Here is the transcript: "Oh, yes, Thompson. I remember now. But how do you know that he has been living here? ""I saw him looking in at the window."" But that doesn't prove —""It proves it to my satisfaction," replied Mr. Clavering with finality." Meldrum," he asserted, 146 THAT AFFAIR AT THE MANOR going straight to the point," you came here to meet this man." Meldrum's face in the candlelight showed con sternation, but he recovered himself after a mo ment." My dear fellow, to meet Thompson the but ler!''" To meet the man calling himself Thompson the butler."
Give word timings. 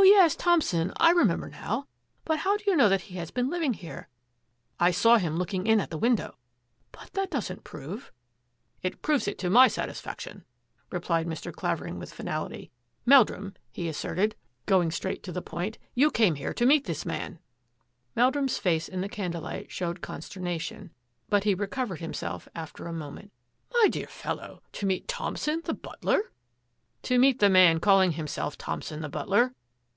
"Oh, 0.02 0.02
yes, 0.22 0.34
Thompson. 0.34 0.92
I 0.96 1.10
remember 1.10 1.48
now. 1.48 1.86
But 2.24 2.40
how 2.40 2.56
do 2.56 2.64
you 2.66 2.76
know 2.76 2.88
that 2.88 3.02
he 3.02 3.16
has 3.16 3.30
been 3.30 3.48
living 3.48 3.74
here? 3.74 4.08
""I 4.80 4.90
saw 4.90 5.18
him 5.18 5.36
looking 5.36 5.66
in 5.66 5.78
at 5.80 5.90
the 5.90 5.98
window."" 5.98 6.36
But 6.92 7.12
that 7.12 7.30
doesn't 7.30 7.64
prove 7.64 8.12
—""It 8.84 9.02
proves 9.02 9.28
it 9.28 9.38
to 9.38 9.50
my 9.50 9.68
satisfaction," 9.68 10.44
replied 10.90 11.26
Mr. 11.26 11.52
Clavering 11.52 11.98
with 11.98 12.12
finality." 12.12 12.70
Meldrum," 13.06 13.54
he 13.70 13.88
asserted, 13.88 14.34
146 14.68 15.26
THAT 15.26 15.30
AFFAIR 15.30 15.38
AT 15.38 15.44
THE 15.44 15.52
MANOR 15.52 15.64
going 15.64 15.64
straight 15.64 15.76
to 15.80 15.80
the 15.80 15.80
point," 15.80 15.92
you 16.00 16.10
came 16.10 16.34
here 16.36 16.54
to 16.54 16.66
meet 16.66 16.84
this 16.84 17.06
man." 17.06 17.38
Meldrum's 18.16 18.58
face 18.58 18.88
in 18.88 19.00
the 19.02 19.08
candlelight 19.08 19.70
showed 19.70 20.00
con 20.02 20.20
sternation, 20.20 20.90
but 21.28 21.44
he 21.44 21.54
recovered 21.54 22.00
himself 22.00 22.48
after 22.54 22.86
a 22.86 22.92
mo 22.92 23.10
ment." 23.10 23.32
My 23.74 23.88
dear 23.88 24.06
fellow, 24.08 24.62
to 24.72 24.86
meet 24.86 25.08
Thompson 25.08 25.62
the 25.64 25.74
but 25.74 26.04
ler!''" 26.04 26.32
To 27.04 27.18
meet 27.18 27.38
the 27.40 27.50
man 27.50 27.80
calling 27.80 28.12
himself 28.12 28.56
Thompson 28.58 29.00
the 29.02 29.08
butler." 29.10 29.54